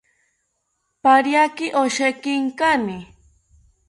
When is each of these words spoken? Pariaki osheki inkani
Pariaki 1.03 1.67
osheki 1.83 2.31
inkani 2.41 2.97